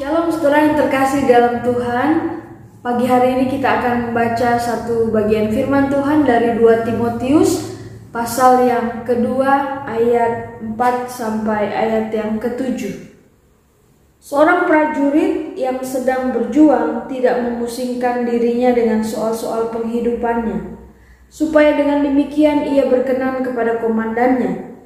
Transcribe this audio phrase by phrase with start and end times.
[0.00, 2.40] Shalom saudara yang terkasih dalam Tuhan.
[2.80, 7.76] Pagi hari ini kita akan membaca satu bagian firman Tuhan dari 2 Timotius
[8.08, 13.12] Pasal yang kedua ayat 4 sampai ayat yang ketujuh.
[14.24, 20.80] Seorang prajurit yang sedang berjuang tidak memusingkan dirinya dengan soal-soal penghidupannya.
[21.28, 24.80] Supaya dengan demikian ia berkenan kepada komandannya.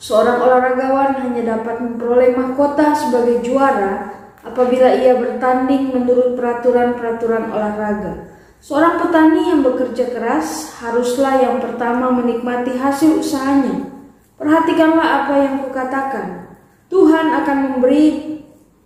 [0.00, 8.30] Seorang olahragawan hanya dapat memperoleh mahkota sebagai juara apabila ia bertanding menurut peraturan-peraturan olahraga.
[8.62, 13.90] Seorang petani yang bekerja keras haruslah yang pertama menikmati hasil usahanya.
[14.38, 16.58] Perhatikanlah apa yang kukatakan.
[16.86, 18.04] Tuhan akan memberi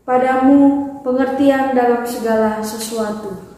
[0.04, 3.51] padamu pengertian dalam segala sesuatu.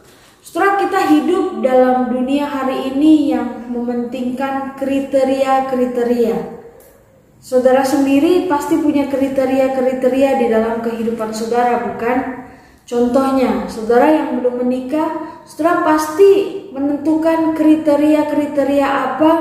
[0.43, 6.62] Setelah kita hidup dalam dunia hari ini yang mementingkan kriteria-kriteria,
[7.43, 12.47] Saudara sendiri pasti punya kriteria-kriteria di dalam kehidupan saudara, bukan?
[12.87, 19.33] Contohnya, saudara yang belum menikah, saudara pasti menentukan kriteria-kriteria apa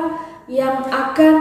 [0.50, 1.36] yang akan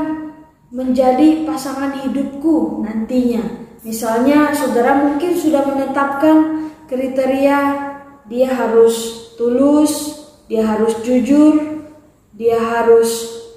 [0.69, 3.41] menjadi pasangan hidupku nantinya.
[3.81, 7.89] Misalnya, saudara mungkin sudah menetapkan kriteria
[8.29, 10.13] dia harus tulus,
[10.45, 11.89] dia harus jujur,
[12.37, 13.09] dia harus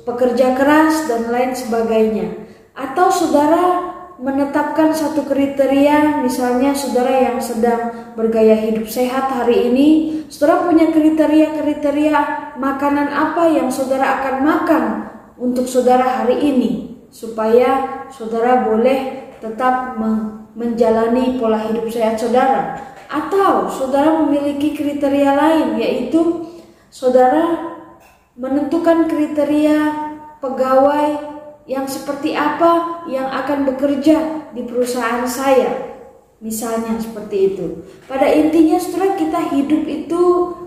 [0.08, 2.43] pekerja keras, dan lain sebagainya.
[2.94, 3.90] Atau saudara
[4.22, 9.88] menetapkan satu kriteria, misalnya saudara yang sedang bergaya hidup sehat hari ini,
[10.30, 12.14] saudara punya kriteria-kriteria
[12.62, 14.84] makanan apa yang saudara akan makan
[15.42, 19.98] untuk saudara hari ini, supaya saudara boleh tetap
[20.54, 22.78] menjalani pola hidup sehat saudara.
[23.10, 26.46] Atau saudara memiliki kriteria lain, yaitu
[26.94, 27.74] saudara
[28.38, 29.78] menentukan kriteria
[30.38, 31.33] pegawai
[31.64, 35.96] yang seperti apa yang akan bekerja di perusahaan saya.
[36.44, 37.88] Misalnya seperti itu.
[38.04, 40.24] Pada intinya setelah kita hidup itu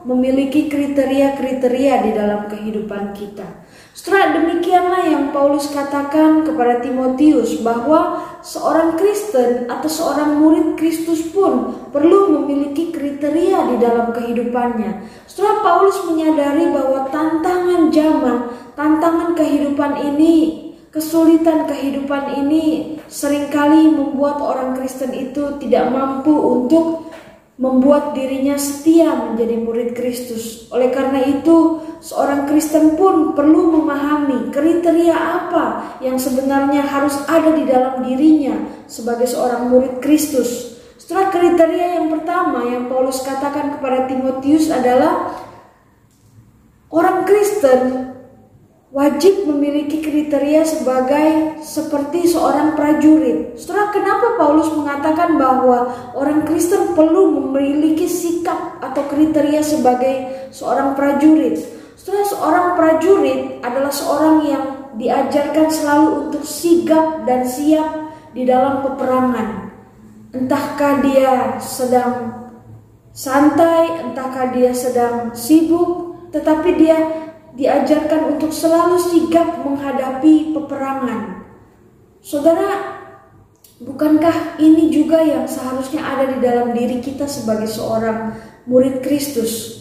[0.09, 3.45] memiliki kriteria-kriteria di dalam kehidupan kita.
[3.93, 11.77] Setelah demikianlah yang Paulus katakan kepada Timotius bahwa seorang Kristen atau seorang murid Kristus pun
[11.93, 15.05] perlu memiliki kriteria di dalam kehidupannya.
[15.29, 18.37] Setelah Paulus menyadari bahwa tantangan zaman,
[18.73, 20.66] tantangan kehidupan ini
[20.97, 27.13] Kesulitan kehidupan ini sering kali membuat orang Kristen itu tidak mampu untuk
[27.61, 30.65] membuat dirinya setia menjadi murid Kristus.
[30.73, 37.69] Oleh karena itu, seorang Kristen pun perlu memahami kriteria apa yang sebenarnya harus ada di
[37.69, 38.57] dalam dirinya
[38.89, 40.81] sebagai seorang murid Kristus.
[40.97, 45.45] Setelah kriteria yang pertama yang Paulus katakan kepada Timotius adalah
[46.89, 48.16] orang Kristen
[48.95, 53.59] wajib memiliki kriteria sebagai seperti seorang prajurit.
[53.59, 61.59] Setelah kenapa Paulus mengatakan bahwa orang Kristen perlu memiliki sikap atau kriteria sebagai seorang prajurit?
[61.99, 64.65] Setelah seorang prajurit adalah seorang yang
[64.95, 69.75] diajarkan selalu untuk sigap dan siap di dalam peperangan.
[70.31, 72.47] Entahkah dia sedang
[73.11, 76.97] santai, entahkah dia sedang sibuk, tetapi dia
[77.57, 81.49] diajarkan untuk selalu sigap menghadapi peperangan.
[82.21, 83.01] Saudara,
[83.81, 88.37] bukankah ini juga yang seharusnya ada di dalam diri kita sebagai seorang
[88.69, 89.77] murid Kristus?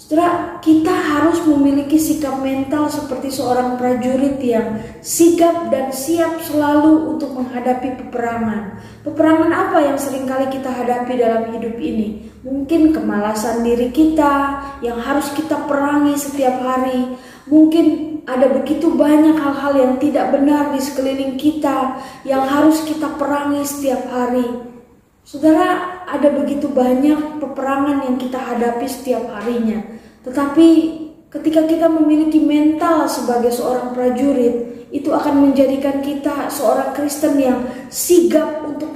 [0.00, 7.30] Saudara, kita harus memiliki sikap mental seperti seorang prajurit yang sigap dan siap selalu untuk
[7.36, 8.80] menghadapi peperangan.
[9.06, 12.29] Peperangan apa yang sering kali kita hadapi dalam hidup ini?
[12.40, 17.20] Mungkin kemalasan diri kita yang harus kita perangi setiap hari.
[17.44, 23.60] Mungkin ada begitu banyak hal-hal yang tidak benar di sekeliling kita yang harus kita perangi
[23.66, 24.70] setiap hari.
[25.20, 29.84] Saudara, ada begitu banyak peperangan yang kita hadapi setiap harinya.
[30.24, 30.68] Tetapi
[31.30, 38.66] ketika kita memiliki mental sebagai seorang prajurit, itu akan menjadikan kita seorang Kristen yang sigap
[38.66, 38.90] untuk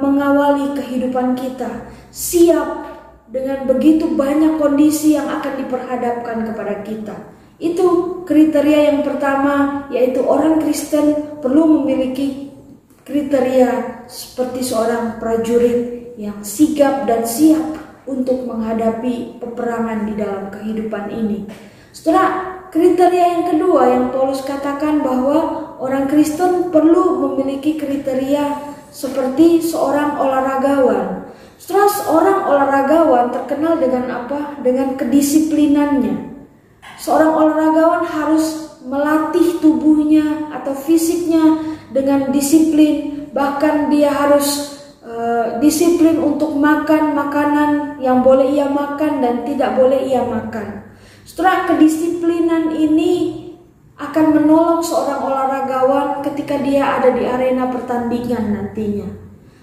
[0.00, 2.88] mengawali kehidupan kita, siap
[3.28, 7.16] dengan begitu banyak kondisi yang akan diperhadapkan kepada kita.
[7.60, 12.48] Itu kriteria yang pertama, yaitu orang Kristen perlu memiliki
[13.04, 21.44] kriteria seperti seorang prajurit yang sigap dan siap untuk menghadapi peperangan di dalam kehidupan ini.
[21.90, 28.56] Setelah kriteria yang kedua yang Paulus katakan bahwa orang Kristen perlu memiliki kriteria
[28.94, 31.28] seperti seorang olahragawan.
[31.60, 34.58] Setelah seorang olahragawan terkenal dengan apa?
[34.64, 36.30] Dengan kedisiplinannya.
[36.98, 41.60] Seorang olahragawan harus melatih tubuhnya atau fisiknya
[41.92, 44.79] dengan disiplin, bahkan dia harus
[45.60, 50.90] disiplin untuk makan makanan yang boleh ia makan dan tidak boleh ia makan.
[51.22, 53.46] Setelah kedisiplinan ini
[54.00, 59.06] akan menolong seorang olahragawan ketika dia ada di arena pertandingan nantinya.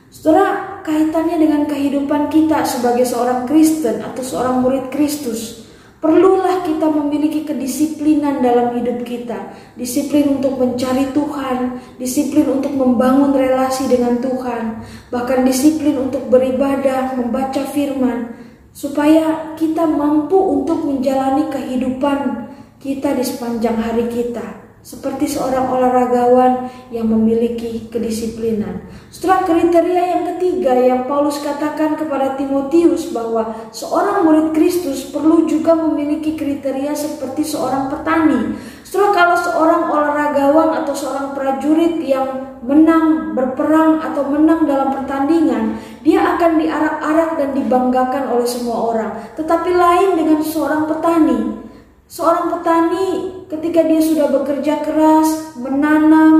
[0.07, 5.66] Setelah kaitannya dengan kehidupan kita sebagai seorang Kristen atau seorang murid Kristus,
[5.97, 13.89] Perlulah kita memiliki kedisiplinan dalam hidup kita, disiplin untuk mencari Tuhan, disiplin untuk membangun relasi
[13.89, 18.29] dengan Tuhan, bahkan disiplin untuk beribadah, membaca firman,
[18.77, 22.45] supaya kita mampu untuk menjalani kehidupan
[22.77, 28.87] kita di sepanjang hari kita seperti seorang olahragawan yang memiliki kedisiplinan.
[29.11, 35.75] Setelah kriteria yang ketiga yang Paulus katakan kepada Timotius bahwa seorang murid Kristus perlu juga
[35.75, 38.55] memiliki kriteria seperti seorang petani.
[38.87, 46.23] Setelah kalau seorang olahragawan atau seorang prajurit yang menang berperang atau menang dalam pertandingan, dia
[46.39, 49.11] akan diarak-arak dan dibanggakan oleh semua orang.
[49.35, 51.67] Tetapi lain dengan seorang petani
[52.07, 56.35] Seorang petani ketika dia sudah bekerja keras, menanam,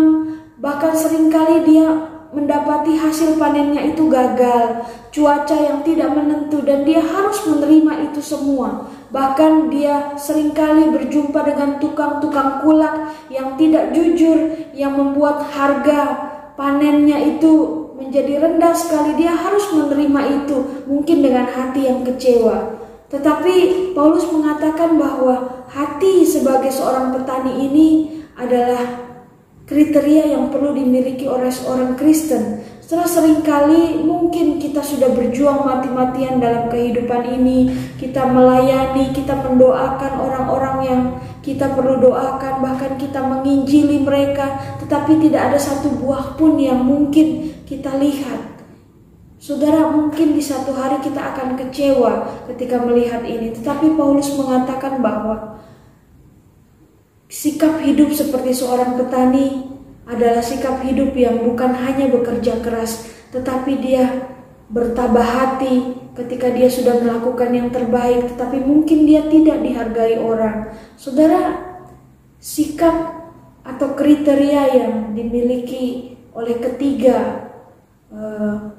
[0.60, 1.88] bahkan sering kali dia
[2.36, 4.84] mendapati hasil panennya itu gagal,
[5.16, 8.92] cuaca yang tidak menentu dan dia harus menerima itu semua.
[9.08, 16.28] Bahkan dia sering kali berjumpa dengan tukang-tukang kulak yang tidak jujur, yang membuat harga
[16.60, 19.16] panennya itu menjadi rendah sekali.
[19.16, 22.87] Dia harus menerima itu, mungkin dengan hati yang kecewa.
[23.08, 23.56] Tetapi
[23.96, 27.88] Paulus mengatakan bahwa hati sebagai seorang petani ini
[28.36, 29.08] adalah
[29.64, 32.64] kriteria yang perlu dimiliki oleh seorang Kristen.
[32.84, 40.24] Setelah sering kali mungkin kita sudah berjuang mati-matian dalam kehidupan ini, kita melayani, kita mendoakan
[40.24, 41.02] orang-orang yang
[41.44, 47.56] kita perlu doakan, bahkan kita menginjili mereka, tetapi tidak ada satu buah pun yang mungkin
[47.68, 48.57] kita lihat
[49.48, 55.64] Saudara, mungkin di satu hari kita akan kecewa ketika melihat ini, tetapi Paulus mengatakan bahwa
[57.32, 59.72] sikap hidup seperti seorang petani
[60.04, 64.36] adalah sikap hidup yang bukan hanya bekerja keras, tetapi dia
[64.68, 70.76] bertabah hati ketika dia sudah melakukan yang terbaik, tetapi mungkin dia tidak dihargai orang.
[71.00, 71.56] Saudara,
[72.36, 73.32] sikap
[73.64, 77.48] atau kriteria yang dimiliki oleh ketiga
[78.12, 78.77] uh,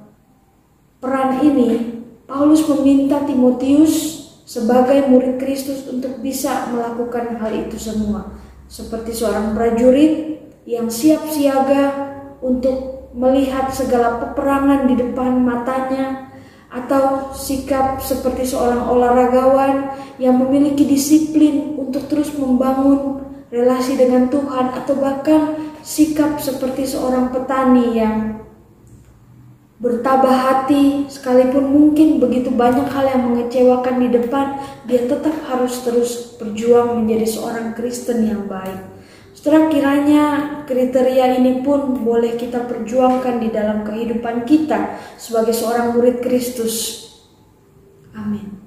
[0.98, 8.36] peran ini, Paulus meminta Timotius sebagai murid Kristus untuk bisa melakukan hal itu semua.
[8.68, 12.12] Seperti seorang prajurit yang siap siaga
[12.44, 16.28] untuk melihat segala peperangan di depan matanya
[16.68, 19.88] atau sikap seperti seorang olahragawan
[20.20, 27.96] yang memiliki disiplin untuk terus membangun relasi dengan Tuhan atau bahkan sikap seperti seorang petani
[27.96, 28.16] yang
[29.78, 34.58] bertabah hati sekalipun mungkin begitu banyak hal yang mengecewakan di depan
[34.90, 38.98] dia tetap harus terus berjuang menjadi seorang Kristen yang baik.
[39.38, 40.24] Setelah kiranya
[40.66, 47.06] kriteria ini pun boleh kita perjuangkan di dalam kehidupan kita sebagai seorang murid Kristus.
[48.18, 48.57] Amin